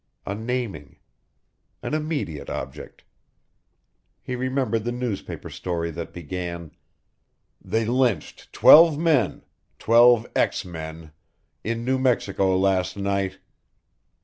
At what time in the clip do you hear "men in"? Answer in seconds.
10.65-11.85